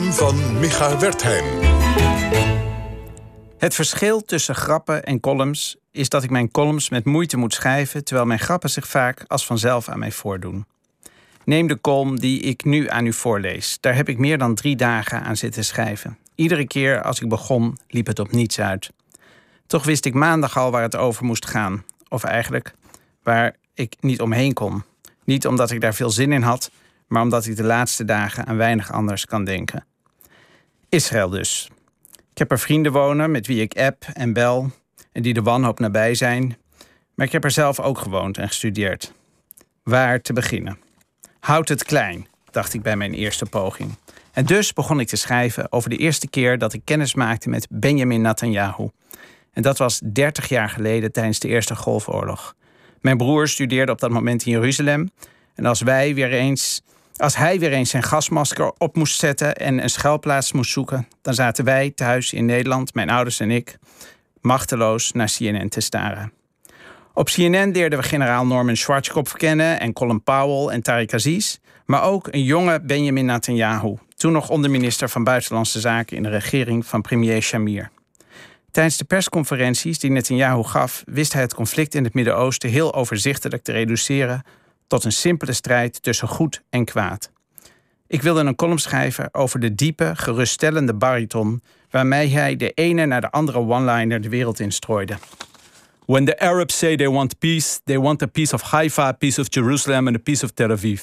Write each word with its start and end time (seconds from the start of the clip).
van 0.00 0.58
Micha 0.58 0.98
Wertheim. 0.98 1.44
Het 3.58 3.74
verschil 3.74 4.24
tussen 4.24 4.54
grappen 4.54 5.04
en 5.04 5.20
columns 5.20 5.76
is 5.90 6.08
dat 6.08 6.22
ik 6.22 6.30
mijn 6.30 6.50
columns 6.50 6.88
met 6.88 7.04
moeite 7.04 7.36
moet 7.36 7.54
schrijven, 7.54 8.04
terwijl 8.04 8.26
mijn 8.26 8.38
grappen 8.38 8.70
zich 8.70 8.88
vaak 8.88 9.24
als 9.26 9.46
vanzelf 9.46 9.88
aan 9.88 9.98
mij 9.98 10.12
voordoen. 10.12 10.66
Neem 11.44 11.66
de 11.66 11.80
column 11.80 12.16
die 12.16 12.40
ik 12.40 12.64
nu 12.64 12.88
aan 12.88 13.06
u 13.06 13.12
voorlees. 13.12 13.78
Daar 13.80 13.94
heb 13.94 14.08
ik 14.08 14.18
meer 14.18 14.38
dan 14.38 14.54
drie 14.54 14.76
dagen 14.76 15.22
aan 15.22 15.36
zitten 15.36 15.64
schrijven. 15.64 16.18
Iedere 16.34 16.66
keer 16.66 17.02
als 17.02 17.20
ik 17.20 17.28
begon, 17.28 17.78
liep 17.88 18.06
het 18.06 18.18
op 18.18 18.32
niets 18.32 18.60
uit. 18.60 18.90
Toch 19.66 19.84
wist 19.84 20.04
ik 20.04 20.14
maandag 20.14 20.58
al 20.58 20.70
waar 20.70 20.82
het 20.82 20.96
over 20.96 21.24
moest 21.24 21.46
gaan. 21.46 21.84
Of 22.08 22.24
eigenlijk 22.24 22.74
waar 23.22 23.56
ik 23.74 23.96
niet 24.00 24.20
omheen 24.20 24.52
kon. 24.52 24.82
Niet 25.24 25.46
omdat 25.46 25.70
ik 25.70 25.80
daar 25.80 25.94
veel 25.94 26.10
zin 26.10 26.32
in 26.32 26.42
had, 26.42 26.70
maar 27.12 27.22
omdat 27.22 27.46
ik 27.46 27.56
de 27.56 27.64
laatste 27.64 28.04
dagen 28.04 28.46
aan 28.46 28.56
weinig 28.56 28.92
anders 28.92 29.24
kan 29.24 29.44
denken. 29.44 29.84
Israël 30.88 31.28
dus. 31.28 31.70
Ik 32.30 32.38
heb 32.38 32.50
er 32.50 32.58
vrienden 32.58 32.92
wonen 32.92 33.30
met 33.30 33.46
wie 33.46 33.60
ik 33.60 33.78
app 33.78 34.04
en 34.12 34.32
bel 34.32 34.70
en 35.12 35.22
die 35.22 35.34
de 35.34 35.42
wanhoop 35.42 35.78
nabij 35.78 36.14
zijn. 36.14 36.56
Maar 37.14 37.26
ik 37.26 37.32
heb 37.32 37.44
er 37.44 37.50
zelf 37.50 37.80
ook 37.80 37.98
gewoond 37.98 38.38
en 38.38 38.48
gestudeerd. 38.48 39.12
Waar 39.82 40.20
te 40.20 40.32
beginnen? 40.32 40.78
Houd 41.40 41.68
het 41.68 41.84
klein, 41.84 42.26
dacht 42.50 42.74
ik 42.74 42.82
bij 42.82 42.96
mijn 42.96 43.14
eerste 43.14 43.46
poging. 43.46 43.94
En 44.32 44.44
dus 44.44 44.72
begon 44.72 45.00
ik 45.00 45.08
te 45.08 45.16
schrijven 45.16 45.72
over 45.72 45.90
de 45.90 45.96
eerste 45.96 46.28
keer 46.28 46.58
dat 46.58 46.72
ik 46.72 46.80
kennis 46.84 47.14
maakte 47.14 47.48
met 47.48 47.66
Benjamin 47.70 48.20
Netanyahu. 48.20 48.88
En 49.52 49.62
dat 49.62 49.78
was 49.78 50.00
30 50.04 50.48
jaar 50.48 50.68
geleden 50.68 51.12
tijdens 51.12 51.38
de 51.38 51.48
Eerste 51.48 51.76
Golfoorlog. 51.76 52.54
Mijn 53.00 53.16
broer 53.16 53.48
studeerde 53.48 53.92
op 53.92 54.00
dat 54.00 54.10
moment 54.10 54.46
in 54.46 54.52
Jeruzalem. 54.52 55.10
En 55.54 55.66
als, 55.66 55.80
wij 55.80 56.14
weer 56.14 56.32
eens, 56.32 56.82
als 57.22 57.36
hij 57.36 57.58
weer 57.58 57.72
eens 57.72 57.90
zijn 57.90 58.02
gasmasker 58.02 58.72
op 58.78 58.96
moest 58.96 59.18
zetten 59.18 59.56
en 59.56 59.82
een 59.82 59.90
schuilplaats 59.90 60.52
moest 60.52 60.70
zoeken, 60.70 61.08
dan 61.20 61.34
zaten 61.34 61.64
wij 61.64 61.90
thuis 61.90 62.32
in 62.32 62.44
Nederland, 62.44 62.94
mijn 62.94 63.10
ouders 63.10 63.40
en 63.40 63.50
ik, 63.50 63.78
machteloos 64.40 65.12
naar 65.12 65.32
CNN 65.36 65.68
te 65.68 65.80
staren. 65.80 66.32
Op 67.14 67.26
CNN 67.26 67.70
leerden 67.72 67.98
we 67.98 68.04
generaal 68.04 68.46
Norman 68.46 68.76
Schwarzkopf 68.76 69.32
kennen 69.32 69.80
en 69.80 69.92
Colin 69.92 70.22
Powell 70.22 70.74
en 70.74 70.82
Tariq 70.82 71.14
Aziz, 71.14 71.56
maar 71.86 72.02
ook 72.02 72.28
een 72.30 72.44
jonge 72.44 72.80
Benjamin 72.80 73.24
Netanyahu, 73.24 73.96
toen 74.16 74.32
nog 74.32 74.48
onderminister 74.48 75.08
van 75.08 75.24
Buitenlandse 75.24 75.80
Zaken 75.80 76.16
in 76.16 76.22
de 76.22 76.28
regering 76.28 76.86
van 76.86 77.00
premier 77.02 77.42
Shamir. 77.42 77.90
Tijdens 78.70 78.96
de 78.96 79.04
persconferenties 79.04 79.98
die 79.98 80.10
Netanyahu 80.10 80.62
gaf, 80.62 81.02
wist 81.06 81.32
hij 81.32 81.42
het 81.42 81.54
conflict 81.54 81.94
in 81.94 82.04
het 82.04 82.14
Midden-Oosten 82.14 82.70
heel 82.70 82.94
overzichtelijk 82.94 83.62
te 83.62 83.72
reduceren 83.72 84.42
tot 84.92 85.04
een 85.04 85.12
simpele 85.12 85.52
strijd 85.52 86.02
tussen 86.02 86.28
goed 86.28 86.62
en 86.70 86.84
kwaad. 86.84 87.30
Ik 88.06 88.22
wilde 88.22 88.40
een 88.40 88.54
column 88.54 88.78
schrijven 88.78 89.34
over 89.34 89.60
de 89.60 89.74
diepe, 89.74 90.12
geruststellende 90.14 90.94
bariton 90.94 91.62
waarmee 91.90 92.28
hij 92.28 92.56
de 92.56 92.70
ene 92.70 93.06
naar 93.06 93.20
de 93.20 93.30
andere 93.30 93.58
one-liner 93.58 94.20
de 94.20 94.28
wereld 94.28 94.60
instrooide. 94.60 95.16
When 96.06 96.24
the 96.24 96.38
Arabs 96.38 96.78
say 96.78 96.96
they 96.96 97.08
want 97.08 97.38
peace, 97.38 97.80
they 97.84 97.98
want 97.98 98.22
a 98.22 98.26
piece 98.26 98.54
of 98.54 98.62
Haifa, 98.62 99.06
a 99.06 99.12
piece 99.12 99.40
of 99.40 99.46
Jerusalem 99.50 100.06
and 100.06 100.16
a 100.16 100.20
piece 100.22 100.44
of 100.44 100.50
Tel 100.50 100.70
Aviv. 100.70 101.02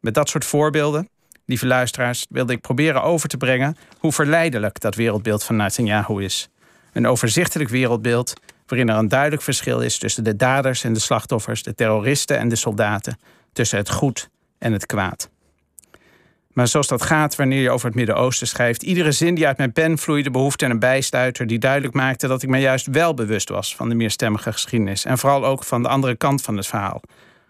Met 0.00 0.14
dat 0.14 0.28
soort 0.28 0.44
voorbeelden, 0.44 1.08
lieve 1.44 1.66
luisteraars, 1.66 2.26
wilde 2.28 2.52
ik 2.52 2.60
proberen 2.60 3.02
over 3.02 3.28
te 3.28 3.36
brengen 3.36 3.76
hoe 3.98 4.12
verleidelijk 4.12 4.80
dat 4.80 4.94
wereldbeeld 4.94 5.44
van 5.44 5.56
Netanyahu 5.56 6.24
is. 6.24 6.48
Een 6.92 7.06
overzichtelijk 7.06 7.70
wereldbeeld 7.70 8.32
waarin 8.66 8.88
er 8.88 8.96
een 8.96 9.08
duidelijk 9.08 9.42
verschil 9.42 9.80
is 9.80 9.98
tussen 9.98 10.24
de 10.24 10.36
daders 10.36 10.84
en 10.84 10.92
de 10.92 11.00
slachtoffers, 11.00 11.62
de 11.62 11.74
terroristen 11.74 12.38
en 12.38 12.48
de 12.48 12.56
soldaten, 12.56 13.18
tussen 13.52 13.78
het 13.78 13.90
goed 13.90 14.28
en 14.58 14.72
het 14.72 14.86
kwaad. 14.86 15.30
Maar 16.54 16.68
zoals 16.68 16.86
dat 16.86 17.02
gaat 17.02 17.36
wanneer 17.36 17.62
je 17.62 17.70
over 17.70 17.86
het 17.86 17.94
Midden-Oosten 17.94 18.46
schrijft, 18.46 18.82
iedere 18.82 19.12
zin 19.12 19.34
die 19.34 19.46
uit 19.46 19.56
mijn 19.56 19.72
pen 19.72 19.98
vloeide 19.98 20.30
behoefte 20.30 20.64
aan 20.64 20.70
een 20.70 20.78
bijstuiter 20.78 21.46
die 21.46 21.58
duidelijk 21.58 21.94
maakte 21.94 22.26
dat 22.26 22.42
ik 22.42 22.48
me 22.48 22.58
juist 22.58 22.86
wel 22.86 23.14
bewust 23.14 23.48
was 23.48 23.76
van 23.76 23.88
de 23.88 23.94
meerstemmige 23.94 24.52
geschiedenis 24.52 25.04
en 25.04 25.18
vooral 25.18 25.44
ook 25.44 25.64
van 25.64 25.82
de 25.82 25.88
andere 25.88 26.16
kant 26.16 26.42
van 26.42 26.56
het 26.56 26.66
verhaal. 26.66 27.00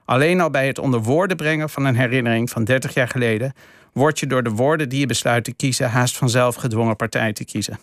Alleen 0.05 0.41
al 0.41 0.51
bij 0.51 0.67
het 0.67 0.79
onder 0.79 1.03
woorden 1.03 1.37
brengen 1.37 1.71
van 1.71 1.85
een 1.85 1.97
herinnering 1.97 2.51
van 2.51 2.65
30 2.65 2.95
jaar 2.95 3.09
geleden, 3.09 3.53
word 3.93 4.19
je 4.19 4.27
door 4.27 4.43
de 4.43 4.51
woorden 4.51 4.89
die 4.89 5.01
je 5.01 5.07
besluit 5.07 5.45
te 5.45 5.55
kiezen 5.55 5.91
haast 5.91 6.17
vanzelf 6.17 6.55
gedwongen 6.55 6.97
partij 6.97 7.33
te 7.33 7.45
kiezen. 7.45 7.79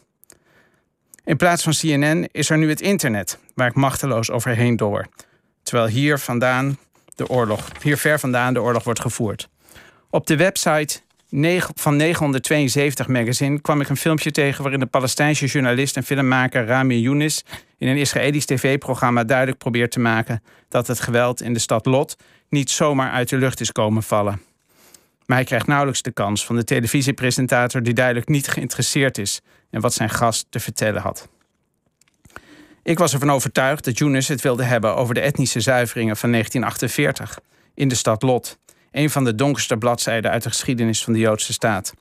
In 1.26 1.38
plaats 1.38 1.64
van 1.64 1.74
CNN 1.74 2.30
is 2.32 2.50
er 2.50 2.58
nu 2.58 2.70
het 2.70 2.82
internet, 2.82 3.40
waar 3.56 3.68
ik 3.68 3.76
machteloos 3.76 4.32
overheen 4.32 4.78
door. 4.78 5.08
Terwijl 5.64 5.88
hier 5.88 6.20
vandaan 6.20 6.78
de 7.16 7.30
oorlog, 7.30 7.68
hier 7.82 7.98
ver 7.98 8.20
vandaan 8.20 8.54
de 8.54 8.62
oorlog 8.62 8.84
wordt 8.84 9.00
gevoerd. 9.00 9.50
Op 10.09 10.28
de 10.28 10.36
website 10.36 11.00
van 11.76 11.96
972 11.96 13.08
Magazine 13.08 13.62
kwam 13.62 13.82
ik 13.82 13.90
een 13.90 13.98
filmpje 13.98 14.32
tegen 14.32 14.62
waarin 14.62 14.80
de 14.80 14.86
Palestijnse 14.86 15.46
journalist 15.46 15.96
en 15.96 16.04
filmmaker 16.04 16.66
Rami 16.66 17.00
Younis 17.00 17.46
in 17.78 17.88
een 17.88 17.98
Israëlisch 17.98 18.46
tv-programma 18.46 19.24
duidelijk 19.24 19.58
probeert 19.58 19.92
te 19.92 20.00
maken 20.00 20.44
dat 20.70 20.88
het 20.88 21.00
geweld 21.00 21.42
in 21.42 21.53
de 21.53 21.59
stad 21.59 21.86
Lot 21.86 22.16
niet 22.50 22.70
zomaar 22.70 23.12
uit 23.12 23.30
de 23.30 23.38
lucht 23.38 23.59
is 23.59 23.72
komen 23.72 24.03
vallen. 24.03 24.42
Maar 25.31 25.40
hij 25.40 25.50
krijgt 25.50 25.68
nauwelijks 25.68 26.02
de 26.02 26.12
kans 26.12 26.46
van 26.46 26.56
de 26.56 26.64
televisiepresentator 26.64 27.84
die 27.84 27.94
duidelijk 27.94 28.28
niet 28.28 28.47
geïnteresseerd 28.47 29.18
is 29.18 29.42
in 29.69 29.80
wat 29.80 29.94
zijn 29.94 30.09
gast 30.09 30.46
te 30.50 30.59
vertellen 30.59 31.02
had. 31.02 31.30
Ik 32.84 32.97
was 32.97 33.14
ervan 33.14 33.31
overtuigd 33.31 33.84
dat 33.84 33.97
Younes 33.97 34.28
het 34.28 34.41
wilde 34.41 34.64
hebben 34.64 34.96
over 34.96 35.14
de 35.14 35.20
etnische 35.20 35.59
zuiveringen 35.59 36.18
van 36.18 36.31
1948 36.31 37.40
in 37.74 37.88
de 37.88 37.96
stad 37.96 38.22
Lot 38.22 38.58
een 38.91 39.09
van 39.09 39.24
de 39.24 39.36
donkerste 39.36 39.78
bladzijden 39.78 40.31
uit 40.31 40.44
de 40.44 40.50
geschiedenis 40.50 41.03
van 41.03 41.14
de 41.14 41.20
Joodse 41.20 41.53
staat. 41.53 41.94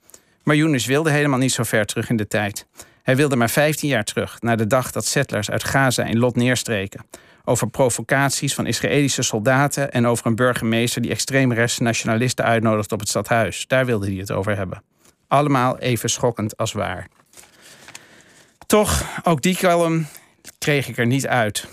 Maar 0.42 0.56
Younes 0.56 0.86
wilde 0.86 1.10
helemaal 1.10 1.38
niet 1.38 1.52
zo 1.52 1.62
ver 1.62 1.86
terug 1.86 2.10
in 2.10 2.16
de 2.16 2.26
tijd. 2.26 2.66
Hij 3.02 3.16
wilde 3.16 3.36
maar 3.36 3.50
15 3.50 3.88
jaar 3.88 4.04
terug, 4.04 4.40
naar 4.40 4.56
de 4.56 4.66
dag 4.66 4.90
dat 4.90 5.06
settlers 5.06 5.50
uit 5.50 5.64
Gaza 5.64 6.04
in 6.04 6.18
Lot 6.18 6.36
neerstreken. 6.36 7.04
Over 7.50 7.70
provocaties 7.70 8.54
van 8.54 8.66
Israëlische 8.66 9.22
soldaten 9.22 9.92
en 9.92 10.06
over 10.06 10.26
een 10.26 10.34
burgemeester 10.34 11.02
die 11.02 11.10
extreemrechtse 11.10 11.82
nationalisten 11.82 12.44
uitnodigt 12.44 12.92
op 12.92 13.00
het 13.00 13.08
stadhuis. 13.08 13.66
Daar 13.66 13.86
wilde 13.86 14.06
hij 14.06 14.16
het 14.16 14.30
over 14.30 14.56
hebben. 14.56 14.82
Allemaal 15.28 15.78
even 15.78 16.10
schokkend 16.10 16.56
als 16.56 16.72
waar. 16.72 17.08
Toch, 18.66 19.20
ook 19.22 19.42
die 19.42 19.56
column 19.56 20.06
kreeg 20.58 20.88
ik 20.88 20.98
er 20.98 21.06
niet 21.06 21.26
uit. 21.26 21.68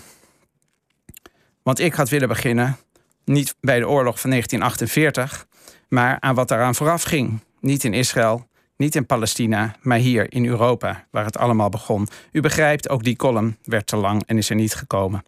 Want 1.62 1.78
ik 1.78 1.94
had 1.94 2.08
willen 2.08 2.28
beginnen 2.28 2.76
niet 3.24 3.54
bij 3.60 3.78
de 3.78 3.88
oorlog 3.88 4.20
van 4.20 4.30
1948, 4.30 5.46
maar 5.88 6.16
aan 6.20 6.34
wat 6.34 6.48
daaraan 6.48 6.74
vooraf 6.74 7.02
ging. 7.02 7.40
Niet 7.60 7.84
in 7.84 7.94
Israël, 7.94 8.48
niet 8.76 8.94
in 8.94 9.06
Palestina, 9.06 9.76
maar 9.80 9.98
hier 9.98 10.32
in 10.32 10.46
Europa, 10.46 11.06
waar 11.10 11.24
het 11.24 11.38
allemaal 11.38 11.68
begon. 11.68 12.08
U 12.32 12.40
begrijpt, 12.40 12.88
ook 12.88 13.04
die 13.04 13.16
column 13.16 13.56
werd 13.64 13.86
te 13.86 13.96
lang 13.96 14.22
en 14.26 14.38
is 14.38 14.50
er 14.50 14.56
niet 14.56 14.74
gekomen. 14.74 15.22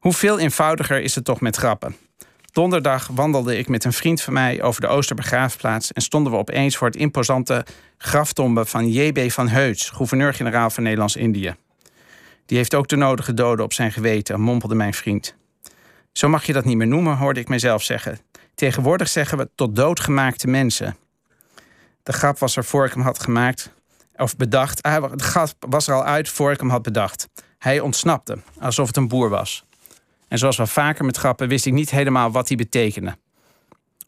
Hoeveel 0.00 0.38
eenvoudiger 0.38 1.00
is 1.00 1.14
het 1.14 1.24
toch 1.24 1.40
met 1.40 1.56
grappen? 1.56 1.96
Donderdag 2.52 3.08
wandelde 3.12 3.58
ik 3.58 3.68
met 3.68 3.84
een 3.84 3.92
vriend 3.92 4.22
van 4.22 4.32
mij 4.32 4.62
over 4.62 4.80
de 4.80 4.86
Oosterbegraafplaats 4.86 5.92
en 5.92 6.02
stonden 6.02 6.32
we 6.32 6.38
opeens 6.38 6.76
voor 6.76 6.86
het 6.86 6.96
imposante 6.96 7.64
graftombe 7.98 8.64
van 8.64 8.88
J.B. 8.88 9.30
van 9.30 9.48
Heuts, 9.48 9.90
gouverneur-generaal 9.90 10.70
van 10.70 10.82
Nederlands-Indië. 10.82 11.54
Die 12.46 12.56
heeft 12.56 12.74
ook 12.74 12.88
de 12.88 12.96
nodige 12.96 13.34
doden 13.34 13.64
op 13.64 13.72
zijn 13.72 13.92
geweten, 13.92 14.40
mompelde 14.40 14.74
mijn 14.74 14.94
vriend. 14.94 15.34
Zo 16.12 16.28
mag 16.28 16.44
je 16.44 16.52
dat 16.52 16.64
niet 16.64 16.76
meer 16.76 16.86
noemen, 16.86 17.16
hoorde 17.16 17.40
ik 17.40 17.48
mezelf 17.48 17.82
zeggen. 17.82 18.18
Tegenwoordig 18.54 19.08
zeggen 19.08 19.38
we 19.38 19.48
tot 19.54 19.76
doodgemaakte 19.76 20.48
mensen. 20.48 20.96
De 22.02 22.12
grap 22.12 22.38
was 22.38 22.56
er 22.56 22.64
voor 22.64 22.86
ik 22.86 22.92
hem 22.92 23.02
had 23.02 23.22
gemaakt, 23.22 23.72
of 24.16 24.36
bedacht. 24.36 24.82
Ah, 24.82 25.12
de 25.12 25.24
grap 25.24 25.52
was 25.58 25.88
er 25.88 25.94
al 25.94 26.04
uit 26.04 26.28
voor 26.28 26.52
ik 26.52 26.60
hem 26.60 26.70
had 26.70 26.82
bedacht. 26.82 27.28
Hij 27.58 27.80
ontsnapte, 27.80 28.38
alsof 28.58 28.86
het 28.86 28.96
een 28.96 29.08
boer 29.08 29.28
was. 29.28 29.64
En 30.30 30.38
zoals 30.38 30.56
wel 30.56 30.66
vaker 30.66 31.04
met 31.04 31.16
grappen 31.16 31.48
wist 31.48 31.66
ik 31.66 31.72
niet 31.72 31.90
helemaal 31.90 32.30
wat 32.30 32.48
die 32.48 32.56
betekende. 32.56 33.16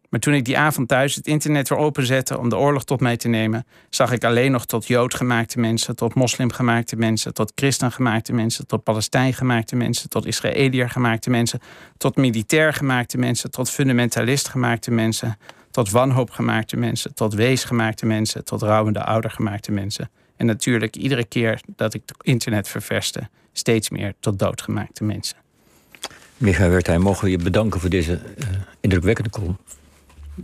Maar 0.09 0.21
toen 0.21 0.35
ik 0.35 0.45
die 0.45 0.59
avond 0.59 0.89
thuis 0.89 1.15
het 1.15 1.27
internet 1.27 1.69
weer 1.69 1.79
openzette 1.79 2.39
om 2.39 2.49
de 2.49 2.57
oorlog 2.57 2.85
tot 2.85 3.01
mij 3.01 3.17
te 3.17 3.29
nemen, 3.29 3.67
zag 3.91 4.13
ik 4.13 4.25
alleen 4.25 4.53
nog 4.53 4.67
tot 4.67 4.87
Jood 4.87 5.15
gemaakte 5.15 5.61
mensen, 5.61 5.97
tot 5.97 6.15
moslim 6.15 6.53
gemaakte 6.53 6.97
mensen, 6.97 7.35
tot 7.35 7.53
christen 7.55 7.93
gemaakte 7.93 8.33
mensen, 8.33 8.67
tot 8.67 8.83
Palestijn 8.83 9.35
gemaakte 9.35 9.77
mensen, 9.77 10.09
tot 10.09 10.27
Israëliër 10.27 10.91
gemaakte 10.91 11.31
mensen, 11.31 11.61
tot 11.97 12.17
militair 12.17 12.73
gemaakte 12.73 13.19
mensen, 13.19 13.51
tot 13.51 13.71
fundamentalist 13.71 14.49
gemaakte 14.49 14.91
mensen, 14.91 15.39
tot 15.71 15.91
wanhoop 15.91 16.31
gemaakte 16.31 16.77
mensen, 16.77 17.15
tot 17.15 17.35
wees 17.35 17.65
gemaakte 17.65 18.07
mensen, 18.07 18.45
tot 18.45 18.63
rouwende 18.63 19.05
ouder 19.05 19.31
gemaakte 19.31 19.73
mensen. 19.73 20.11
En 20.37 20.47
natuurlijk 20.47 20.97
iedere 20.97 21.25
keer 21.25 21.61
dat 21.77 21.95
ik 21.95 22.03
het 22.07 22.17
internet 22.23 22.69
ververste, 22.69 23.29
steeds 23.53 23.91
meer 23.91 24.15
tot 24.21 24.39
doodgemaakte 24.39 25.05
mensen. 25.05 25.42
Michael 26.43 26.71
Wertheim, 26.71 27.01
mogen 27.01 27.25
we 27.25 27.31
je 27.31 27.37
bedanken 27.39 27.81
voor 27.81 27.91
deze 27.91 28.13
uh, 28.13 28.47
indrukwekkende 28.81 29.31
column. 29.31 29.59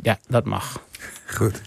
Ja, 0.02 0.18
dat 0.28 0.44
mag. 0.44 0.82
Goed. 1.26 1.60